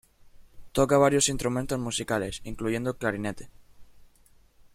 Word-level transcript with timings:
Toca 0.71 0.97
varios 0.97 1.29
instrumentos 1.29 1.77
musicales, 1.77 2.41
incluyendo 2.43 2.89
el 2.89 2.97
clarinete. 2.97 3.51